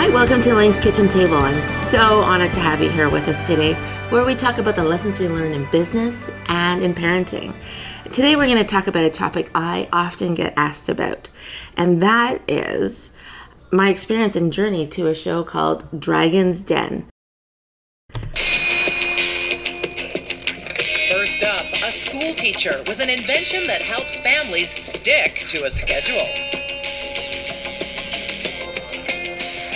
[0.00, 1.36] Hi, welcome to Elaine's Kitchen Table.
[1.36, 3.74] I'm so honored to have you here with us today,
[4.08, 7.52] where we talk about the lessons we learn in business and in parenting.
[8.04, 11.28] Today, we're going to talk about a topic I often get asked about,
[11.76, 13.10] and that is
[13.72, 17.06] my experience and journey to a show called Dragon's Den.
[21.10, 26.59] First up, a school teacher with an invention that helps families stick to a schedule.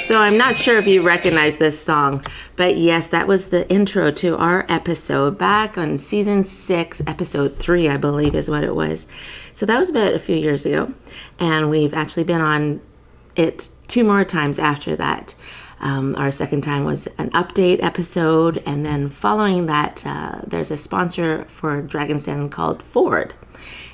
[0.05, 2.23] So I'm not sure if you recognize this song,
[2.57, 7.89] but yes, that was the intro to our episode back on season six, episode three,
[7.89, 9.07] I believe is what it was.
[9.55, 10.93] So that was about a few years ago,
[11.39, 12.83] and we've actually been on
[13.35, 15.35] it two more times after that.
[15.81, 20.77] Um, our second time was an update episode, and then following that, uh, there's a
[20.77, 23.33] sponsor for Dragon's Den called Ford.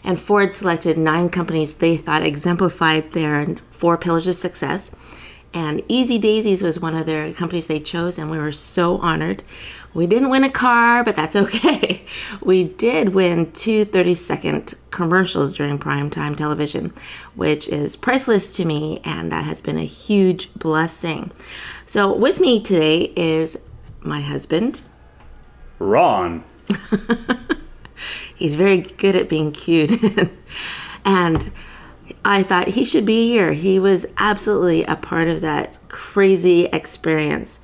[0.02, 4.90] And Ford selected nine companies they thought exemplified their four pillars of success
[5.52, 9.42] and Easy Daysies was one of their companies they chose, and we were so honored.
[9.92, 12.04] We didn't win a car, but that's okay.
[12.40, 16.92] We did win two 30 second commercials during primetime television,
[17.34, 21.32] which is priceless to me, and that has been a huge blessing.
[21.86, 23.58] So, with me today is
[24.00, 24.82] my husband,
[25.78, 26.44] Ron.
[28.36, 29.92] He's very good at being cute.
[31.04, 31.50] and
[32.24, 33.52] I thought he should be here.
[33.52, 37.60] He was absolutely a part of that crazy experience.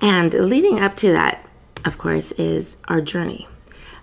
[0.00, 1.48] And leading up to that,
[1.84, 3.48] of course, is our journey.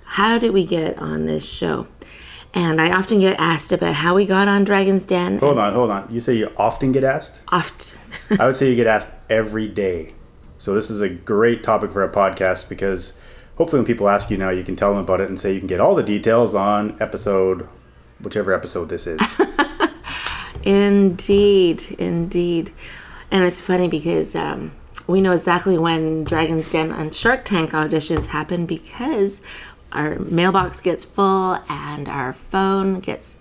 [0.06, 1.88] How did we get on this show?
[2.54, 5.40] And I often get asked about how we got on Dragon's Den.
[5.40, 6.08] Hold on, hold on.
[6.12, 7.40] You say you often get asked?
[7.48, 7.98] Often.
[8.40, 10.14] I would say you get asked every day.
[10.59, 13.14] So this is a great topic for a podcast because
[13.56, 15.59] hopefully when people ask you now, you can tell them about it and say you
[15.59, 17.68] can get all the details on episode,
[18.22, 19.20] whichever episode this is.
[20.64, 22.72] Indeed, indeed.
[23.31, 24.72] And it's funny because um,
[25.07, 29.41] we know exactly when Dragon's Den and Shark Tank auditions happen because
[29.91, 33.40] our mailbox gets full and our phone gets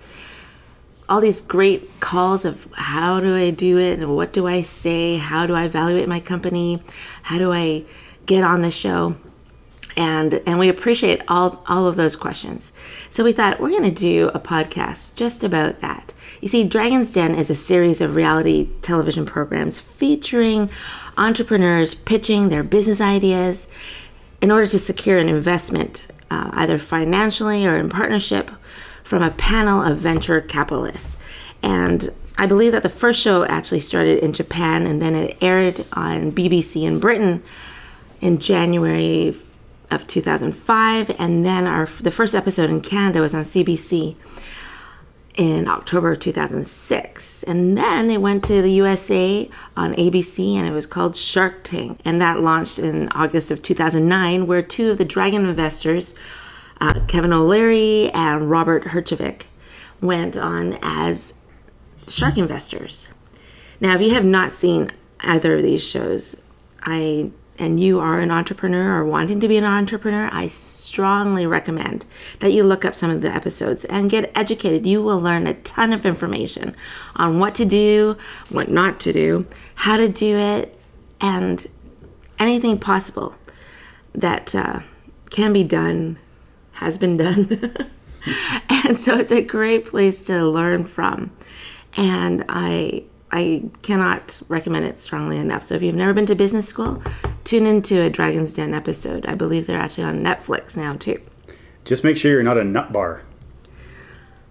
[1.08, 5.16] all these great calls of how do I do it and what do I say?
[5.16, 6.82] How do I evaluate my company?
[7.22, 7.84] How do I
[8.26, 9.16] get on the show?
[9.96, 12.72] And and we appreciate all all of those questions.
[13.10, 16.12] So we thought we're going to do a podcast just about that.
[16.40, 20.70] You see, Dragon's Den is a series of reality television programs featuring
[21.16, 23.68] entrepreneurs pitching their business ideas
[24.40, 28.50] in order to secure an investment, uh, either financially or in partnership,
[29.04, 31.16] from a panel of venture capitalists.
[31.62, 35.84] And I believe that the first show actually started in Japan and then it aired
[35.92, 37.42] on BBC in Britain
[38.20, 39.36] in January
[39.92, 44.16] of 2005, and then our the first episode in Canada was on CBC
[45.36, 47.42] in October of 2006.
[47.44, 52.00] And then it went to the USA on ABC and it was called Shark Tank.
[52.04, 56.14] And that launched in August of 2009, where two of the Dragon investors,
[56.80, 59.44] uh, Kevin O'Leary and Robert Herjavec,
[60.00, 61.34] went on as
[62.08, 63.08] shark investors.
[63.80, 66.42] Now, if you have not seen either of these shows,
[66.82, 72.06] I and you are an entrepreneur or wanting to be an entrepreneur, I strongly recommend
[72.40, 74.86] that you look up some of the episodes and get educated.
[74.86, 76.74] You will learn a ton of information
[77.14, 78.16] on what to do,
[78.50, 80.78] what not to do, how to do it,
[81.20, 81.66] and
[82.38, 83.36] anything possible
[84.14, 84.80] that uh,
[85.30, 86.18] can be done
[86.72, 87.48] has been done.
[88.68, 91.30] and so it's a great place to learn from.
[91.96, 95.62] And I I cannot recommend it strongly enough.
[95.64, 97.02] So if you've never been to business school,
[97.44, 99.26] tune into a Dragon's Den episode.
[99.26, 101.20] I believe they're actually on Netflix now too.
[101.84, 103.22] Just make sure you're not a nut bar.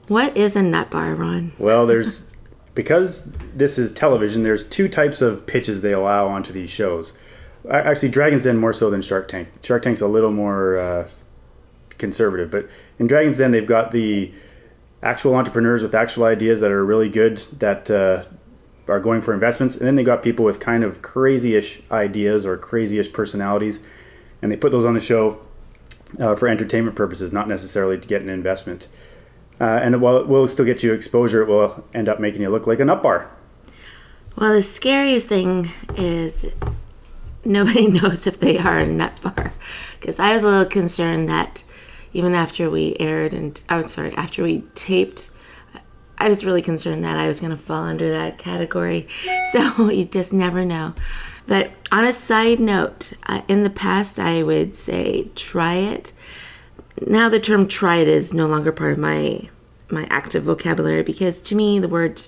[0.08, 1.54] What is a nut bar, Ron?
[1.58, 2.30] Well, there's
[2.76, 4.44] because this is television.
[4.44, 7.14] There's two types of pitches they allow onto these shows.
[7.70, 9.50] Actually, Dragon's Den more so than Shark Tank.
[9.64, 11.08] Shark Tank's a little more uh,
[11.98, 14.34] conservative, but in Dragon's Den they've got the
[15.04, 18.24] actual entrepreneurs with actual ideas that are really good that uh,
[18.88, 22.58] are going for investments, and then they got people with kind of crazy-ish ideas or
[22.58, 23.82] crazy-ish personalities,
[24.42, 25.40] and they put those on the show
[26.20, 28.88] uh, for entertainment purposes, not necessarily to get an investment.
[29.60, 32.50] Uh, and while it will still get you exposure, it will end up making you
[32.50, 33.32] look like a nut bar.
[34.36, 36.54] Well, the scariest thing is
[37.46, 39.54] nobody knows if they are a nut bar,
[40.00, 41.64] because I was a little concerned that
[42.14, 45.31] even after we aired and I'm sorry, after we taped
[46.22, 49.08] I was really concerned that I was going to fall under that category.
[49.52, 50.94] So you just never know.
[51.48, 56.14] But on a side note, uh, in the past, I would say try it.
[57.08, 59.50] Now the term try it is no longer part of my
[59.90, 62.22] my active vocabulary because to me the word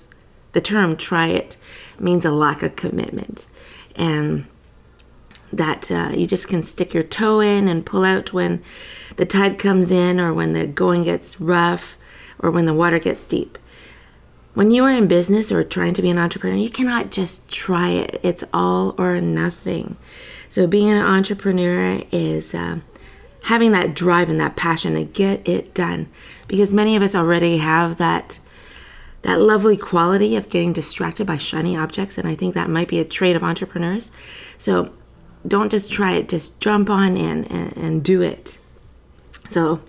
[0.52, 1.56] the term try it
[1.98, 3.48] means a lack of commitment.
[3.96, 4.46] and
[5.52, 8.64] that uh, you just can stick your toe in and pull out when
[9.18, 11.96] the tide comes in or when the going gets rough
[12.40, 13.60] or when the water gets deep.
[14.54, 17.90] When you are in business or trying to be an entrepreneur, you cannot just try
[17.90, 18.20] it.
[18.22, 19.98] It's all or nothing.
[20.48, 22.80] So, being an entrepreneur is uh,
[23.44, 26.08] having that drive and that passion to get it done
[26.48, 28.40] because many of us already have that
[29.22, 33.00] that lovely quality of getting distracted by shiny objects and i think that might be
[33.00, 34.12] a trait of entrepreneurs
[34.58, 34.92] so
[35.48, 38.58] don't just try it just jump on in and, and do it
[39.50, 39.82] so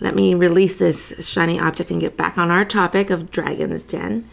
[0.00, 4.28] let me release this shiny object and get back on our topic of dragon's den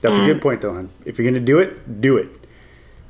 [0.00, 0.88] That's a good point, though.
[1.04, 2.28] If you're going to do it, do it.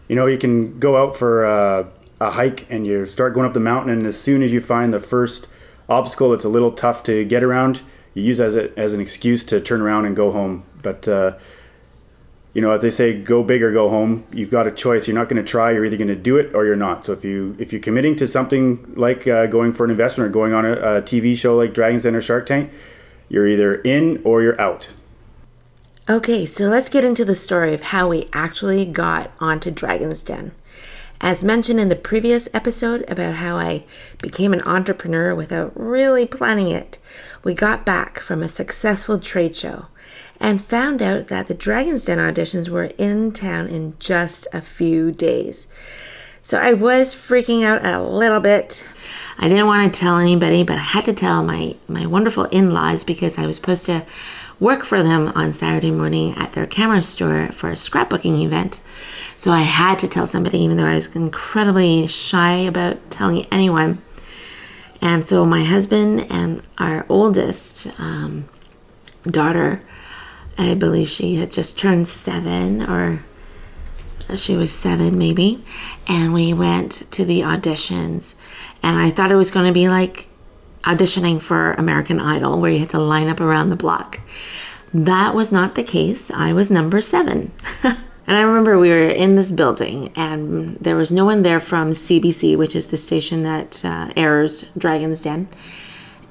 [0.08, 1.90] You know, you can go out for uh,
[2.20, 4.92] a hike and you start going up the mountain, and as soon as you find
[4.92, 5.48] the first
[5.88, 7.80] obstacle that's a little tough to get around,
[8.14, 10.64] you use as a, as an excuse to turn around and go home.
[10.82, 11.38] But uh,
[12.54, 14.26] you know, as they say, go big or go home.
[14.32, 15.08] You've got a choice.
[15.08, 15.70] You're not going to try.
[15.70, 17.04] You're either going to do it or you're not.
[17.04, 20.32] So if you if you're committing to something like uh, going for an investment or
[20.32, 22.70] going on a, a TV show like Dragon's Den or Shark Tank,
[23.28, 24.94] you're either in or you're out.
[26.08, 30.52] Okay, so let's get into the story of how we actually got onto Dragon's Den.
[31.20, 33.84] As mentioned in the previous episode about how I
[34.20, 36.98] became an entrepreneur without really planning it,
[37.44, 39.86] we got back from a successful trade show
[40.42, 45.12] and found out that the Dragon's Den auditions were in town in just a few
[45.12, 45.68] days.
[46.42, 48.84] So I was freaking out a little bit.
[49.38, 52.74] I didn't want to tell anybody, but I had to tell my, my wonderful in
[52.74, 54.04] laws because I was supposed to
[54.58, 58.82] work for them on Saturday morning at their camera store for a scrapbooking event.
[59.36, 64.02] So I had to tell somebody, even though I was incredibly shy about telling anyone.
[65.00, 68.46] And so my husband and our oldest um,
[69.24, 69.82] daughter,
[70.58, 73.24] I believe she had just turned seven or
[74.36, 75.62] she was seven maybe.
[76.08, 78.34] And we went to the auditions.
[78.82, 80.28] And i thought it was going to be like
[80.82, 84.20] auditioning for american idol where you had to line up around the block.
[84.94, 86.30] That was not the case.
[86.30, 87.52] I was number seven.
[88.26, 91.90] And i remember we were in this building and there was no one there from
[91.90, 95.48] cbc which is the station that uh, airs dragon's den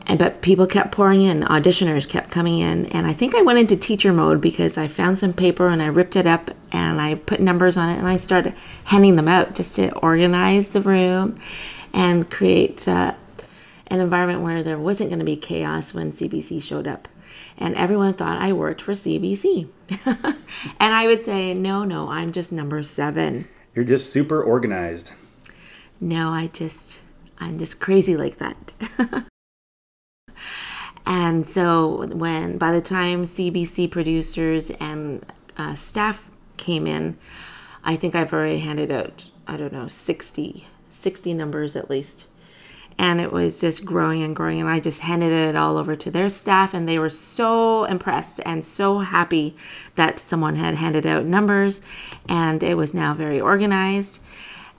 [0.08, 1.42] and but people kept pouring in.
[1.42, 2.86] Auditioners kept coming in.
[2.88, 5.88] And i think i went into teacher mode because i found some paper and i
[5.88, 8.54] ripped it up and i put numbers on it and i started
[8.86, 11.40] handing them out just to organize the room
[11.94, 13.14] and create uh,
[13.88, 17.08] an environment where there wasn't going to be chaos when cbc showed up.
[17.58, 19.68] And everyone thought i worked for cbc
[20.06, 23.48] and i would say no no i'm just number seven.
[23.76, 25.12] You're just super organized.
[26.02, 27.00] no, I just,
[27.40, 29.26] I'm just crazy like that.
[31.06, 35.26] and so when, by the time CBC producers and
[35.58, 37.18] uh, staff came in,
[37.84, 42.28] I think I've already handed out, I don't know, 60, 60 numbers at least.
[42.98, 44.60] And it was just growing and growing.
[44.60, 46.74] And I just handed it all over to their staff.
[46.74, 49.56] And they were so impressed and so happy
[49.96, 51.82] that someone had handed out numbers.
[52.30, 54.20] And it was now very organized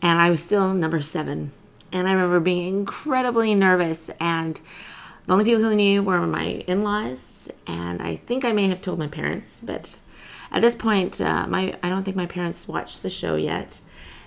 [0.03, 1.53] and I was still number seven.
[1.93, 4.61] And I remember being incredibly nervous, and
[5.27, 8.83] the only people who knew were my in laws, and I think I may have
[8.83, 9.99] told my parents, but
[10.51, 13.81] at this point, uh, my I don't think my parents watched the show yet.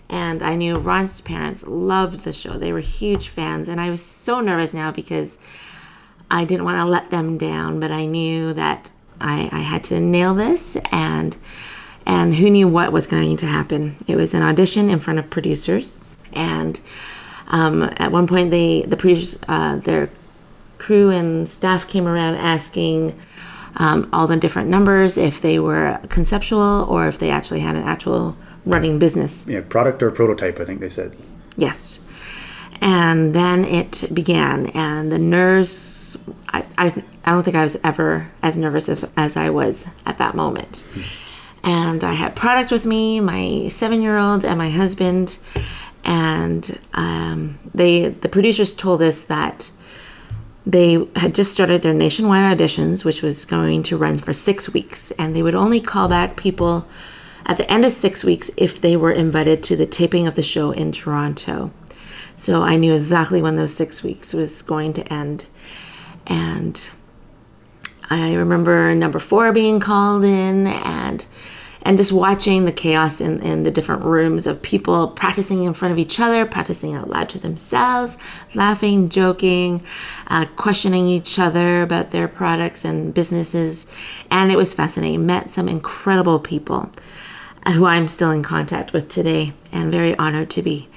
[0.07, 4.03] And I knew Ron's parents loved the show; they were huge fans, and I was
[4.03, 5.39] so nervous now because
[6.29, 9.99] I didn't want to let them down, but I knew that I, I had to
[9.99, 11.35] nail this, and
[12.05, 13.95] and who knew what was going to happen.
[14.07, 15.97] It was an audition in front of producers,
[16.33, 16.79] and
[17.47, 20.09] um, at one point, they the producers, uh, their
[20.85, 23.19] crew and staff came around asking
[23.77, 27.81] um, all the different numbers if they were conceptual or if they actually had an
[27.81, 28.37] actual
[28.67, 29.47] running business.
[29.47, 31.17] Yeah, product or prototype, I think they said.
[31.57, 31.99] Yes.
[32.81, 36.17] And then it began, and the nerves.
[36.49, 40.19] I, I, I don't think I was ever as nervous as, as I was at
[40.19, 40.83] that moment.
[41.63, 45.39] And I had product with me, my seven year old, and my husband.
[46.03, 49.71] And um, they, the producers told us that
[50.65, 55.11] they had just started their nationwide auditions, which was going to run for six weeks,
[55.11, 56.87] and they would only call back people
[57.45, 60.41] at the end of six weeks if they were invited to the taping of the
[60.41, 61.71] show in Toronto.
[62.35, 65.45] So I knew exactly when those six weeks was going to end.
[66.27, 66.89] And
[68.09, 71.25] I remember number four being called in and
[71.85, 75.91] and just watching the chaos in, in the different rooms of people practicing in front
[75.91, 78.17] of each other, practicing out loud to themselves,
[78.55, 79.83] laughing, joking,
[80.27, 83.85] uh, questioning each other about their products and businesses.
[84.31, 85.27] And it was fascinating.
[85.27, 86.91] Met some incredible people.
[87.73, 90.87] who I'm still in contact with today and very honored to be.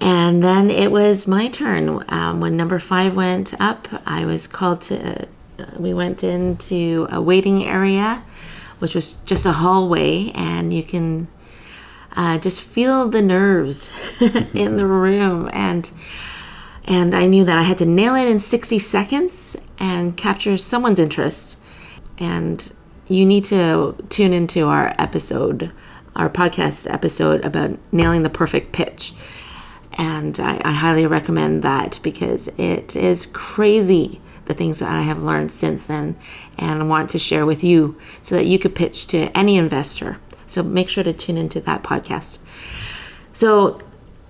[0.00, 2.04] And then it was my turn.
[2.08, 5.24] Um, when number five went up, I was called to,
[5.58, 8.22] uh, we went into a waiting area,
[8.78, 11.28] which was just a hallway, and you can
[12.16, 13.90] uh, just feel the nerves
[14.54, 15.48] in the room.
[15.52, 15.90] And
[16.84, 20.98] and I knew that I had to nail it in 60 seconds and capture someone's
[20.98, 21.58] interest.
[22.16, 22.72] And
[23.08, 25.70] you need to tune into our episode,
[26.16, 29.12] our podcast episode about nailing the perfect pitch.
[29.92, 35.22] And I, I highly recommend that because it is crazy the things that I have
[35.22, 36.16] learned since then
[36.58, 40.18] and want to share with you so that you could pitch to any investor.
[40.46, 42.38] So make sure to tune into that podcast.
[43.32, 43.80] So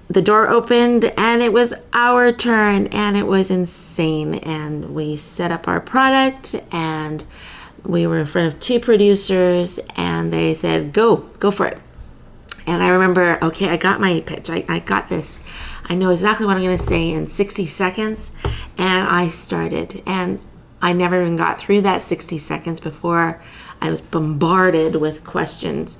[0.08, 5.52] the door opened and it was our turn and it was insane and we set
[5.52, 7.24] up our product and
[7.84, 11.78] we were in front of two producers and they said go go for it
[12.68, 15.40] and i remember okay i got my pitch i, I got this
[15.86, 18.32] i know exactly what i'm going to say in 60 seconds
[18.76, 20.40] and i started and
[20.80, 23.40] i never even got through that 60 seconds before
[23.80, 25.98] i was bombarded with questions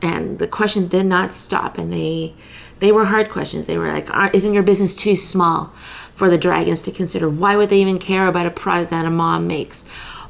[0.00, 2.34] and the questions did not stop and they
[2.78, 3.66] they were hard questions.
[3.66, 5.72] They were like, isn't your business too small
[6.14, 7.28] for the dragons to consider?
[7.28, 9.84] Why would they even care about a product that a mom makes?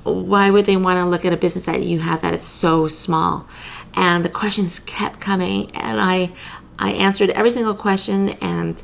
[0.06, 2.88] Why would they want to look at a business that you have that is so
[2.88, 3.46] small?
[3.94, 6.32] And the questions kept coming, and I,
[6.78, 8.82] I answered every single question, and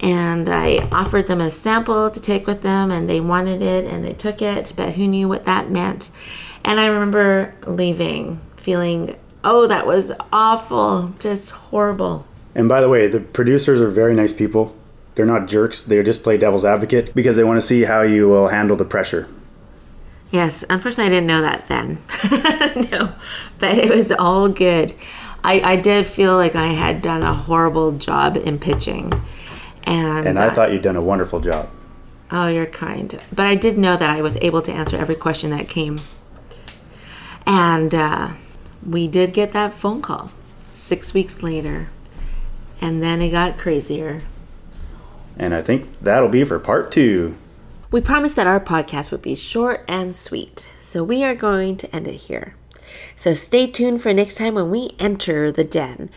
[0.00, 4.04] and I offered them a sample to take with them, and they wanted it, and
[4.04, 6.10] they took it, but who knew what that meant?
[6.64, 12.26] And I remember leaving, feeling, oh, that was awful, just horrible.
[12.54, 14.74] And by the way, the producers are very nice people.
[15.14, 15.82] They're not jerks.
[15.82, 18.84] They just play devil's advocate because they want to see how you will handle the
[18.84, 19.28] pressure.
[20.34, 21.98] Yes, unfortunately, I didn't know that then.
[22.90, 23.14] no,
[23.60, 24.92] but it was all good.
[25.44, 29.12] I, I did feel like I had done a horrible job in pitching.
[29.84, 31.70] And, and I uh, thought you'd done a wonderful job.
[32.32, 33.16] Oh, you're kind.
[33.32, 36.00] But I did know that I was able to answer every question that came.
[37.46, 38.32] And uh,
[38.84, 40.32] we did get that phone call
[40.72, 41.90] six weeks later
[42.80, 44.22] and then it got crazier.
[45.38, 47.36] And I think that'll be for part two.
[47.94, 51.94] We promised that our podcast would be short and sweet, so we are going to
[51.94, 52.56] end it here.
[53.14, 56.10] So stay tuned for next time when we enter the den.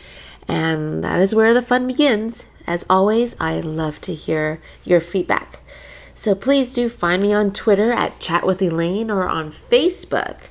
[0.48, 2.46] And that is where the fun begins.
[2.66, 5.60] As always, I love to hear your feedback.
[6.16, 10.48] So please do find me on Twitter at Chat with Elaine or on Facebook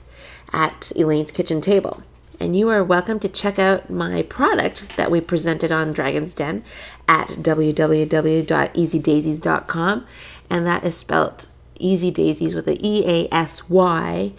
[0.54, 2.04] at Elaine's Kitchen Table
[2.40, 6.64] and you are welcome to check out my product that we presented on Dragon's Den
[7.08, 10.06] at www.easydaysies.com,
[10.50, 11.48] and that is spelt
[11.80, 14.34] Easy Daysies with a E A S Y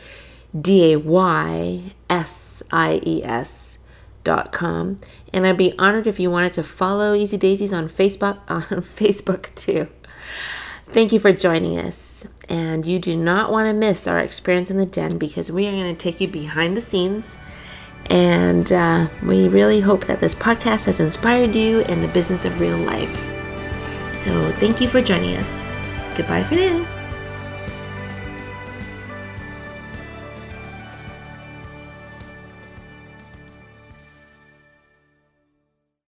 [0.59, 3.79] D A Y S I E S
[4.25, 5.01] dot com.
[5.33, 9.55] And I'd be honored if you wanted to follow Easy Daysies on Facebook on Facebook
[9.55, 9.89] too.
[10.87, 12.27] Thank you for joining us.
[12.49, 15.73] And you do not want to miss our experience in the den because we are
[15.73, 17.37] going to take you behind the scenes
[18.11, 22.61] and uh, we really hope that this podcast has inspired you in the business of
[22.61, 23.17] real life.
[24.17, 25.63] So thank you for joining us.
[26.17, 26.98] Goodbye for now.